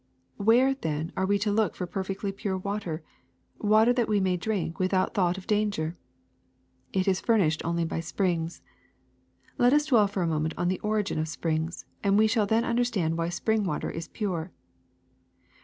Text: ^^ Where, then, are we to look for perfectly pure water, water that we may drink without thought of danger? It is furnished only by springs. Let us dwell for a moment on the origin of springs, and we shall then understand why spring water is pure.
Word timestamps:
^^ 0.39 0.43
Where, 0.43 0.73
then, 0.73 1.11
are 1.15 1.27
we 1.27 1.37
to 1.37 1.51
look 1.51 1.75
for 1.75 1.85
perfectly 1.85 2.31
pure 2.31 2.57
water, 2.57 3.03
water 3.59 3.93
that 3.93 4.07
we 4.09 4.19
may 4.19 4.35
drink 4.35 4.79
without 4.79 5.13
thought 5.13 5.37
of 5.37 5.45
danger? 5.45 5.95
It 6.91 7.07
is 7.07 7.21
furnished 7.21 7.63
only 7.63 7.85
by 7.85 7.99
springs. 7.99 8.63
Let 9.59 9.73
us 9.73 9.85
dwell 9.85 10.07
for 10.07 10.23
a 10.23 10.27
moment 10.27 10.55
on 10.57 10.69
the 10.69 10.79
origin 10.79 11.19
of 11.19 11.27
springs, 11.27 11.85
and 12.03 12.17
we 12.17 12.25
shall 12.25 12.47
then 12.47 12.65
understand 12.65 13.15
why 13.15 13.29
spring 13.29 13.63
water 13.63 13.91
is 13.91 14.07
pure. 14.07 14.51